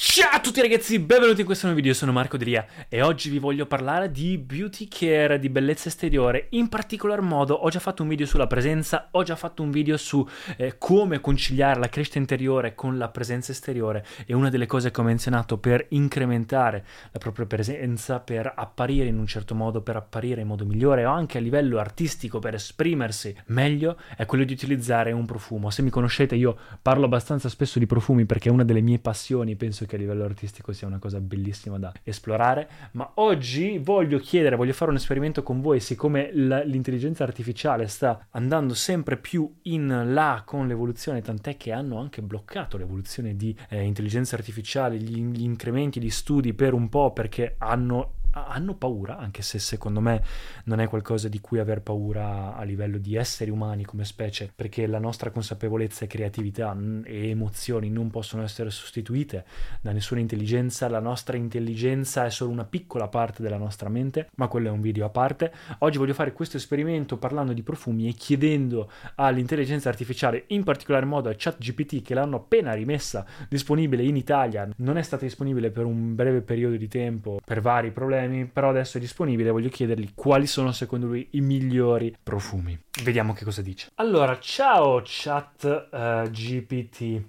[0.00, 3.40] Ciao a tutti ragazzi, benvenuti in questo nuovo video, sono Marco Delia e oggi vi
[3.40, 6.46] voglio parlare di beauty care, di bellezza esteriore.
[6.50, 9.96] In particolar modo ho già fatto un video sulla presenza, ho già fatto un video
[9.96, 10.24] su
[10.56, 15.00] eh, come conciliare la crescita interiore con la presenza esteriore e una delle cose che
[15.00, 20.42] ho menzionato per incrementare la propria presenza, per apparire in un certo modo, per apparire
[20.42, 25.10] in modo migliore o anche a livello artistico, per esprimersi meglio, è quello di utilizzare
[25.10, 25.70] un profumo.
[25.70, 29.56] Se mi conoscete io parlo abbastanza spesso di profumi perché è una delle mie passioni,
[29.56, 34.54] penso che a livello artistico sia una cosa bellissima da esplorare, ma oggi voglio chiedere,
[34.54, 40.42] voglio fare un esperimento con voi, siccome l'intelligenza artificiale sta andando sempre più in là
[40.44, 45.98] con l'evoluzione, tant'è che hanno anche bloccato l'evoluzione di eh, intelligenza artificiale, gli, gli incrementi
[45.98, 50.22] di studi per un po' perché hanno hanno paura, anche se secondo me
[50.64, 54.86] non è qualcosa di cui aver paura a livello di esseri umani come specie, perché
[54.86, 59.44] la nostra consapevolezza e creatività e emozioni non possono essere sostituite
[59.80, 64.48] da nessuna intelligenza, la nostra intelligenza è solo una piccola parte della nostra mente, ma
[64.48, 65.52] quello è un video a parte.
[65.78, 71.28] Oggi voglio fare questo esperimento parlando di profumi e chiedendo all'intelligenza artificiale, in particolar modo
[71.28, 76.14] a ChatGPT che l'hanno appena rimessa disponibile in Italia, non è stata disponibile per un
[76.14, 80.46] breve periodo di tempo per vari problemi problemi, però adesso è disponibile, voglio chiedergli quali
[80.46, 82.78] sono secondo lui i migliori profumi.
[83.04, 83.90] Vediamo che cosa dice.
[83.94, 87.22] Allora, ciao chat uh, GPT.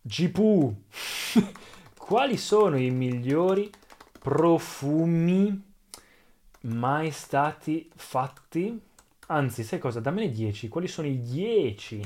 [0.00, 0.74] GPU.
[1.98, 3.70] quali sono i migliori
[4.20, 5.62] profumi
[6.62, 8.80] mai stati fatti?
[9.26, 10.00] Anzi, sai cosa?
[10.00, 10.68] Dammene 10.
[10.68, 12.02] Quali sono i 10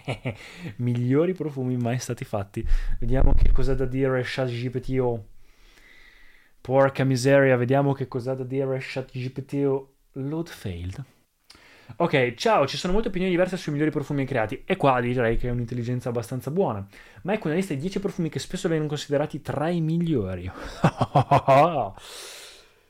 [0.76, 2.64] migliori profumi mai stati fatti?
[3.00, 5.24] Vediamo che cosa da dire ChatGPT o
[6.66, 11.04] Porca miseria, vediamo che cosa ha da dire ChatGPT o load failed.
[11.96, 15.48] Ok, ciao, ci sono molte opinioni diverse sui migliori profumi creati e qua direi che
[15.48, 16.82] è un'intelligenza abbastanza buona.
[17.24, 20.50] Ma ecco una lista di 10 profumi che spesso vengono considerati tra i migliori.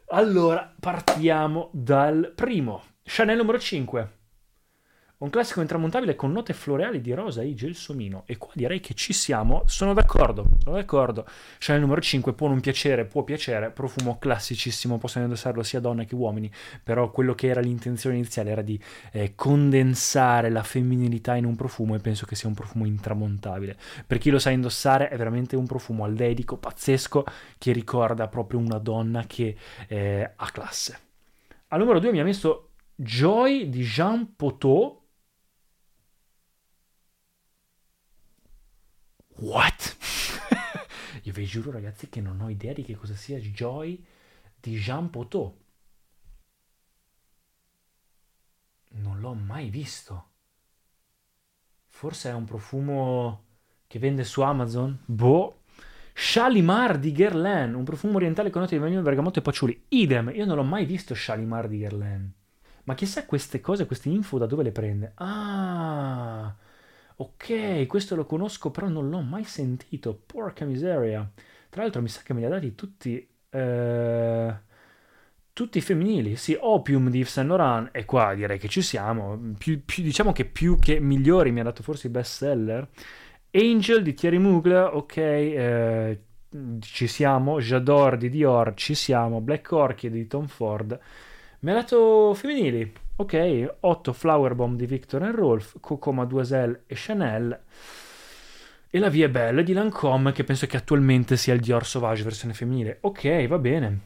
[0.06, 2.80] allora, partiamo dal primo.
[3.02, 4.18] Chanel numero 5.
[5.16, 8.24] Un classico intramontabile con note floreali di rosa e gelsomino.
[8.26, 9.62] E qua direi che ci siamo.
[9.66, 11.24] Sono d'accordo, sono d'accordo.
[11.58, 13.70] Chanel numero 5 può non piacere, può piacere.
[13.70, 16.50] Profumo classicissimo, possono indossarlo sia donne che uomini.
[16.82, 18.78] Però quello che era l'intenzione iniziale era di
[19.12, 23.76] eh, condensare la femminilità in un profumo e penso che sia un profumo intramontabile.
[24.04, 27.24] Per chi lo sa indossare è veramente un profumo al dedico, pazzesco,
[27.56, 30.98] che ricorda proprio una donna che eh, ha classe.
[31.68, 35.02] Al numero 2 mi ha messo Joy di Jean Poteau
[39.44, 39.96] What?
[41.24, 44.02] Io vi giuro ragazzi che non ho idea di che cosa sia Joy
[44.58, 45.54] di Jean Poteau.
[48.92, 50.30] Non l'ho mai visto.
[51.88, 53.44] Forse è un profumo
[53.86, 54.98] che vende su Amazon?
[55.04, 55.60] Boh.
[56.14, 59.84] Shalimar di Guerlain, un profumo orientale con note di vaniglia, bergamotto e patchouli.
[59.88, 62.32] Idem, io non l'ho mai visto Shalimar di Guerlain.
[62.84, 65.12] Ma chissà queste cose, queste info da dove le prende?
[65.16, 66.54] Ah,
[67.16, 70.20] Ok, questo lo conosco, però non l'ho mai sentito.
[70.26, 71.28] Porca miseria.
[71.68, 73.28] Tra l'altro mi sa che me li ha dati tutti...
[73.50, 74.54] Eh,
[75.54, 79.84] tutti femminili, sì, Opium di Yves Saint Laurent, e qua direi che ci siamo, più,
[79.84, 82.88] più, diciamo che più che migliori mi ha dato forse i best seller.
[83.52, 86.20] Angel di Thierry Mugler, ok, eh,
[86.80, 90.98] ci siamo, J'adore di Dior, ci siamo, Black Orchid di Tom Ford,
[91.60, 96.94] mi ha dato femminili, ok, 8 Flower Bomb di Victor and Rolf, Coco Mademoiselle e
[96.96, 97.60] Chanel,
[98.90, 102.54] e la Vie Belle di Lancome, che penso che attualmente sia il Dior Sauvage versione
[102.54, 104.00] femminile, ok, va bene,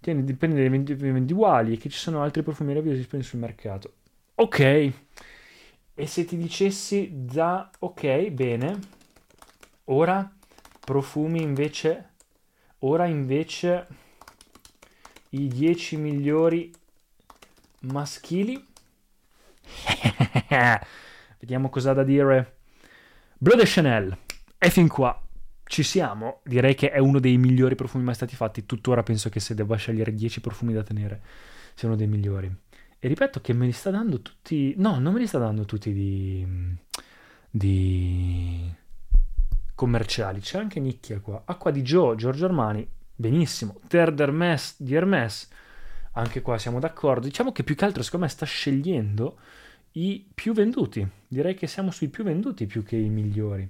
[0.00, 3.92] Tieni, dipende dai individuali e che ci sono altri profumi meravigliosi disponibili sul mercato.
[4.36, 4.92] Ok.
[5.94, 8.78] E se ti dicessi da ok, bene.
[9.86, 10.30] Ora
[10.84, 12.10] profumi invece
[12.80, 13.86] ora invece
[15.30, 16.72] i 10 migliori
[17.80, 18.66] maschili.
[21.38, 22.56] Vediamo cosa ha da dire.
[23.38, 24.16] Bleu de Chanel.
[24.58, 25.20] E fin qua
[25.68, 28.64] ci siamo, direi che è uno dei migliori profumi mai stati fatti.
[28.64, 31.20] Tuttora penso che se devo scegliere 10 profumi da tenere,
[31.74, 32.50] sia uno dei migliori.
[32.98, 34.74] E ripeto che me li sta dando tutti.
[34.78, 36.44] No, non me li sta dando tutti di.
[37.50, 38.74] di.
[39.74, 40.40] commerciali.
[40.40, 41.42] C'è anche nicchia qua.
[41.44, 43.78] Acqua di Joe, Giorgio Armani, benissimo.
[43.86, 45.48] Terre d'Hermes di Hermes,
[46.18, 47.26] anche qua siamo d'accordo.
[47.26, 49.38] Diciamo che più che altro, secondo me, sta scegliendo
[49.92, 51.06] i più venduti.
[51.26, 53.68] Direi che siamo sui più venduti più che i migliori.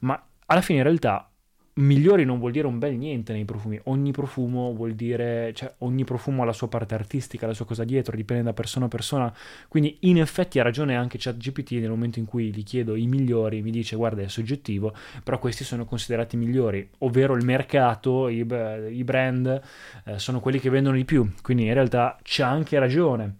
[0.00, 1.30] Ma alla fine in realtà
[1.74, 3.80] migliori non vuol dire un bel niente nei profumi.
[3.84, 7.84] Ogni profumo vuol dire, cioè ogni profumo ha la sua parte artistica, la sua cosa
[7.84, 9.34] dietro, dipende da persona a persona.
[9.68, 13.62] Quindi in effetti ha ragione anche ChatGPT nel momento in cui gli chiedo i migliori,
[13.62, 18.46] mi dice guarda è soggettivo, però questi sono considerati migliori, ovvero il mercato, i,
[18.90, 19.60] i brand
[20.04, 21.28] eh, sono quelli che vendono di più.
[21.42, 23.36] Quindi in realtà c'ha anche ragione.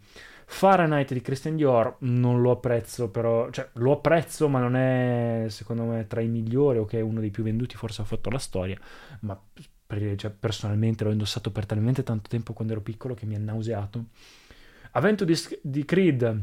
[0.47, 5.85] Fahrenheit di Christian Dior non lo apprezzo, però, cioè lo apprezzo, ma non è secondo
[5.85, 8.39] me tra i migliori o che è uno dei più venduti, forse ha fatto la
[8.39, 8.79] storia,
[9.21, 9.41] ma
[10.17, 14.07] cioè, personalmente l'ho indossato per talmente tanto tempo quando ero piccolo che mi ha nauseato.
[14.93, 16.43] Avento di, di Creed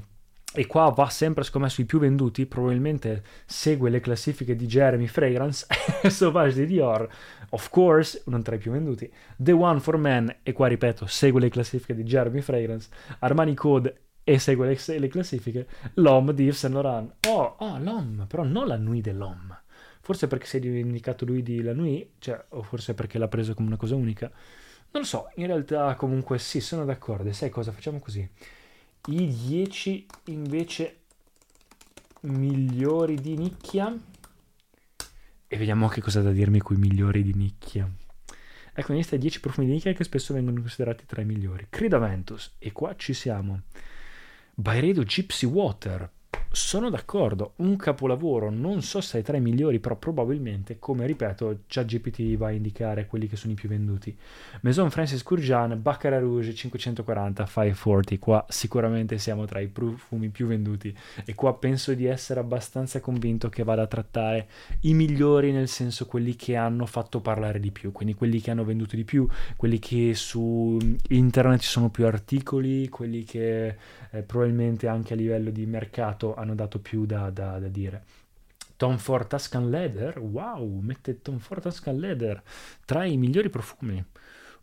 [0.53, 5.65] e qua va sempre scommesso i più venduti, probabilmente segue le classifiche di Jeremy Fragrance,
[6.09, 7.07] Sauvage di Dior,
[7.49, 11.39] of course, non tra i più venduti, The One for Men, e qua ripeto, segue
[11.39, 12.89] le classifiche di Jeremy Fragrance,
[13.19, 17.13] Armani Code e segue le, le classifiche, L'Homme di Yves Saint Laurent.
[17.27, 19.59] Oh, oh, L'Homme, però non la Nuit dell'Homme.
[20.01, 23.53] Forse perché si è indicato lui di la Nuit, cioè, o forse perché l'ha preso
[23.53, 24.29] come una cosa unica.
[24.91, 27.29] Non lo so, in realtà comunque sì, sono d'accordo.
[27.29, 27.71] E sai cosa?
[27.71, 28.29] Facciamo così
[29.07, 30.99] i 10 invece
[32.21, 33.97] migliori di nicchia.
[35.47, 37.89] E vediamo che cosa da dirmi quei migliori di nicchia.
[38.73, 41.67] Ecco in lista 10 profumi di nicchia che spesso vengono considerati tra i migliori.
[41.69, 43.63] Creed Aventus e qua ci siamo.
[44.53, 46.09] Byredo Gypsy Water
[46.51, 51.59] sono d'accordo, un capolavoro, non so se è tra i migliori, però probabilmente, come ripeto,
[51.67, 54.15] già GPT va a indicare quelli che sono i più venduti.
[54.61, 60.95] Maison Francis Courjean, Baccarat Rouge 540, 540, qua sicuramente siamo tra i profumi più venduti
[61.25, 64.47] e qua penso di essere abbastanza convinto che vada a trattare
[64.81, 68.65] i migliori nel senso quelli che hanno fatto parlare di più, quindi quelli che hanno
[68.65, 70.77] venduto di più, quelli che su
[71.09, 73.75] internet ci sono più articoli, quelli che
[74.11, 78.03] eh, probabilmente anche a livello di mercato hanno dato più da, da, da dire.
[78.75, 82.41] Tom Ford Tuscan Leather, wow, mette Tom Ford Tuscan Leather
[82.83, 84.03] tra i migliori profumi.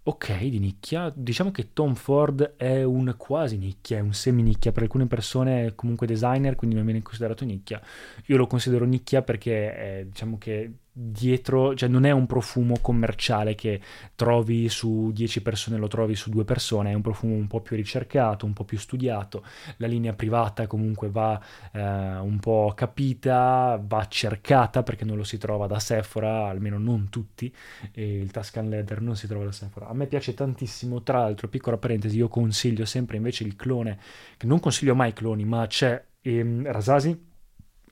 [0.02, 1.12] Ok, di nicchia.
[1.14, 4.72] Diciamo che Tom Ford è un quasi nicchia, è un semi nicchia.
[4.72, 7.80] Per alcune persone è comunque designer, quindi non viene considerato nicchia.
[8.26, 13.54] Io lo considero nicchia perché è, diciamo che dietro, cioè non è un profumo commerciale
[13.54, 13.80] che
[14.16, 17.76] trovi su 10 persone, lo trovi su due persone, è un profumo un po' più
[17.76, 19.44] ricercato, un po' più studiato,
[19.76, 21.40] la linea privata comunque va
[21.72, 27.08] eh, un po' capita, va cercata perché non lo si trova da Sephora, almeno non
[27.10, 27.54] tutti,
[27.92, 29.86] il Tuscan Leather non si trova da Sephora.
[29.86, 33.98] A me piace tantissimo, tra l'altro, piccola parentesi, io consiglio sempre invece il clone,
[34.36, 37.27] che non consiglio mai cloni, ma c'è ehm, Rasasi,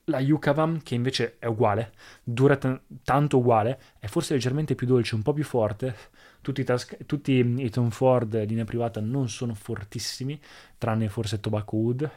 [0.09, 5.15] la Yukavam, che invece è uguale, dura t- tanto uguale, è forse leggermente più dolce,
[5.15, 5.95] un po' più forte.
[6.41, 10.41] Tutti i, tas- tutti i Tom Ford linea privata non sono fortissimi,
[10.79, 12.11] tranne forse Tobacco Wood,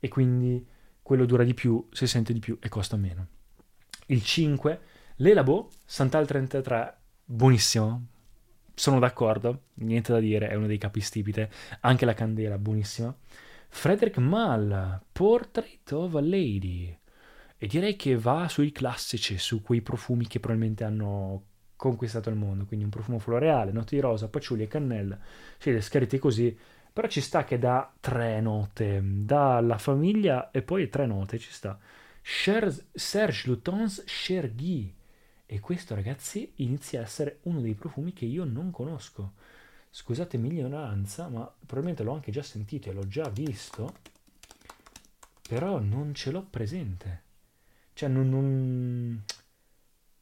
[0.00, 0.66] e quindi
[1.00, 3.26] quello dura di più, si sente di più e costa meno.
[4.06, 4.80] Il 5,
[5.16, 8.06] l'Elabo Santal 33, buonissimo,
[8.74, 11.50] sono d'accordo, niente da dire, è uno dei capistipite,
[11.80, 13.14] anche la candela, buonissima.
[13.68, 16.96] Frederick Mall, Portrait of a Lady,
[17.62, 21.44] e direi che va sui classici, su quei profumi che probabilmente hanno
[21.76, 25.16] conquistato il mondo, quindi un profumo floreale, note di rosa, paciuli e cannella,
[25.58, 26.58] sì, descritti così,
[26.92, 31.52] però ci sta che dà tre note, dà la famiglia e poi tre note, ci
[31.52, 31.78] sta.
[32.20, 34.92] Serge Lutens Chergui,
[35.46, 39.34] e questo ragazzi inizia a essere uno dei profumi che io non conosco.
[39.88, 43.98] scusate l'ignoranza, ma probabilmente l'ho anche già sentito e l'ho già visto,
[45.48, 47.30] però non ce l'ho presente.
[47.94, 49.24] Cioè non, non,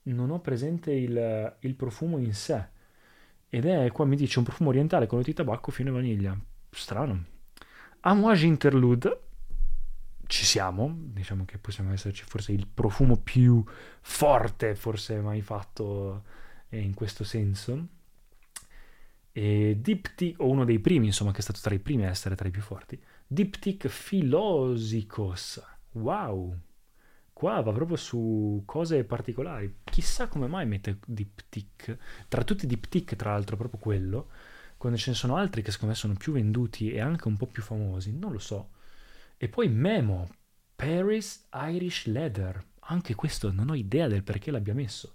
[0.03, 2.79] non ho presente il, il, profumo in sé.
[3.49, 6.39] Ed è, qua mi dice, un profumo orientale con di tabacco, fino a vaniglia.
[6.71, 7.25] Strano.
[8.01, 9.21] Amouage Interlude.
[10.27, 13.65] Ci siamo, diciamo che possiamo esserci forse il profumo più
[14.01, 16.23] forte forse mai fatto
[16.71, 17.89] in questo senso.
[19.33, 22.35] E Diptyque, o uno dei primi, insomma, che è stato tra i primi a essere
[22.35, 25.63] tra i più forti, Diptyque Philosicos.
[25.93, 26.57] Wow!
[27.41, 29.77] Qua va proprio su cose particolari.
[29.85, 31.99] Chissà come mai mette Diptyque.
[32.29, 34.29] Tra tutti i Diptyque, tra l'altro, proprio quello,
[34.77, 37.47] quando ce ne sono altri che secondo me sono più venduti e anche un po'
[37.47, 38.73] più famosi, non lo so.
[39.39, 40.29] E poi Memo,
[40.77, 42.63] Paris Irish Leather.
[42.81, 45.15] Anche questo non ho idea del perché l'abbia messo.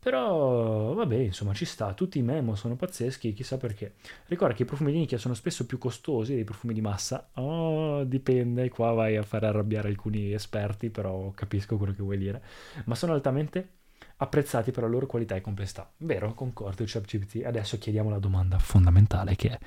[0.00, 1.92] Però, vabbè, insomma, ci sta.
[1.92, 3.94] Tutti i memo sono pazzeschi, chissà perché.
[4.26, 7.30] Ricorda che i profumi di nicchia sono spesso più costosi dei profumi di massa.
[7.34, 12.42] Oh, dipende, qua vai a fare arrabbiare alcuni esperti, però capisco quello che vuoi dire.
[12.84, 13.76] Ma sono altamente
[14.18, 15.90] apprezzati per la loro qualità e complessità.
[15.98, 17.44] Vero, concordo, ChatGPT.
[17.44, 19.58] Adesso chiediamo la domanda fondamentale che è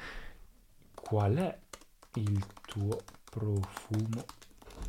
[0.94, 1.58] qual è
[2.16, 2.98] il tuo
[3.30, 4.24] profumo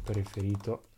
[0.04, 0.90] preferito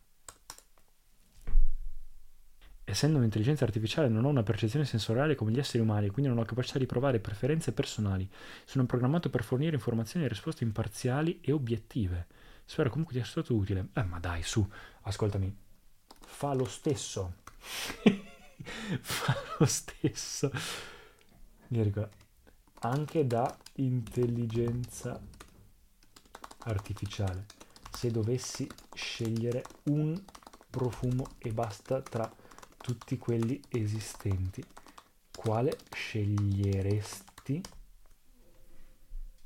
[2.95, 6.45] essendo un'intelligenza artificiale non ho una percezione sensoriale come gli esseri umani, quindi non ho
[6.45, 8.29] capacità di provare preferenze personali.
[8.65, 12.27] Sono programmato per fornire informazioni e risposte imparziali e obiettive.
[12.65, 13.89] Spero comunque di essere stato utile.
[13.93, 14.67] Eh, ma dai, su,
[15.03, 15.55] ascoltami.
[16.21, 17.35] Fa lo stesso.
[19.01, 20.53] Fa lo stesso.
[21.69, 22.09] Mirko,
[22.81, 25.21] anche da intelligenza
[26.61, 27.47] artificiale.
[27.91, 30.17] Se dovessi scegliere un
[30.71, 32.33] profumo e basta tra
[32.85, 34.63] tutti quelli esistenti,
[35.35, 37.63] quale sceglieresti?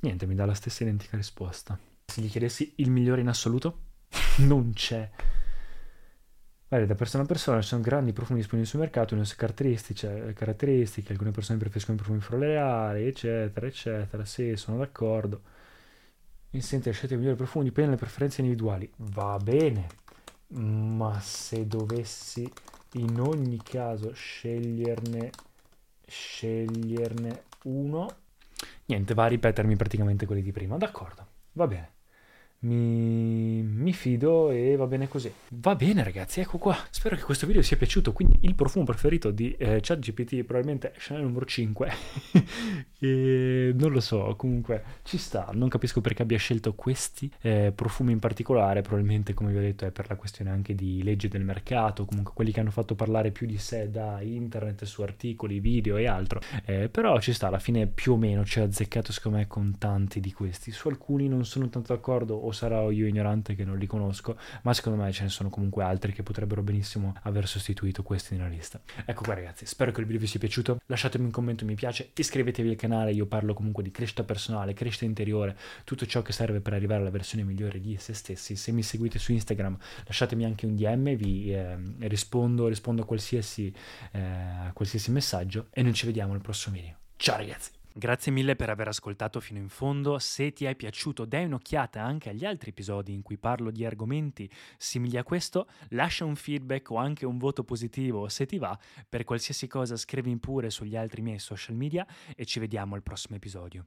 [0.00, 1.78] Niente, mi dà la stessa identica risposta.
[2.04, 3.82] Se gli chiedessi il migliore in assoluto,
[4.42, 5.08] non c'è.
[6.66, 11.12] Guarda, da persona a persona ci sono grandi profumi disponibili sul mercato, le caratteristiche, caratteristiche,
[11.12, 14.24] alcune persone preferiscono i profumi floreali, eccetera, eccetera.
[14.24, 15.42] Sì, sono d'accordo.
[16.50, 18.90] Mi senti, scegliete il migliore profumo, dipende dalle preferenze individuali.
[18.96, 19.86] Va bene,
[20.48, 22.50] ma se dovessi
[22.94, 25.30] in ogni caso sceglierne,
[26.06, 28.08] sceglierne uno.
[28.86, 30.76] Niente, va a ripetermi praticamente quelli di prima.
[30.76, 31.96] D'accordo, va bene
[32.60, 35.32] mi, mi, fido e va bene così.
[35.50, 36.76] Va bene ragazzi, ecco qua.
[36.90, 38.12] Spero che questo video sia piaciuto.
[38.12, 41.92] Quindi il profumo preferito di eh, ChatGPT probabilmente è Chanel numero 5.
[42.98, 45.50] e non lo so, comunque ci sta.
[45.52, 48.82] Non capisco perché abbia scelto questi eh, profumi in particolare.
[48.82, 52.06] Probabilmente, come vi ho detto, è per la questione anche di legge del mercato.
[52.06, 56.08] Comunque quelli che hanno fatto parlare più di sé da internet su articoli, video e
[56.08, 56.40] altro.
[56.64, 59.78] Eh, però ci sta, alla fine più o meno ci ha azzeccato secondo me con
[59.78, 60.72] tanti di questi.
[60.72, 64.74] Su alcuni non sono tanto d'accordo o sarò io ignorante che non li conosco, ma
[64.74, 68.80] secondo me ce ne sono comunque altri che potrebbero benissimo aver sostituito questi nella lista.
[69.04, 72.10] Ecco qua ragazzi, spero che il video vi sia piaciuto, lasciatemi un commento mi piace,
[72.14, 76.60] iscrivetevi al canale, io parlo comunque di crescita personale, crescita interiore, tutto ciò che serve
[76.60, 78.56] per arrivare alla versione migliore di se stessi.
[78.56, 79.76] Se mi seguite su Instagram
[80.06, 83.72] lasciatemi anche un DM, vi eh, rispondo, rispondo a qualsiasi,
[84.12, 86.96] eh, a qualsiasi messaggio e noi ci vediamo al prossimo video.
[87.16, 87.77] Ciao ragazzi!
[87.98, 90.20] Grazie mille per aver ascoltato fino in fondo.
[90.20, 94.48] Se ti è piaciuto, dai un'occhiata anche agli altri episodi in cui parlo di argomenti
[94.76, 95.66] simili a questo.
[95.88, 98.78] Lascia un feedback o anche un voto positivo se ti va.
[99.08, 103.34] Per qualsiasi cosa scrivi pure sugli altri miei social media e ci vediamo al prossimo
[103.34, 103.86] episodio.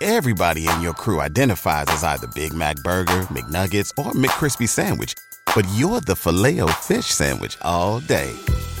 [0.00, 5.12] Everybody in your crew identifies as either Big Mac Burger, McNuggets or McCrispy Sandwich,
[5.56, 8.32] but you're the Filet-O-Fish Sandwich all day.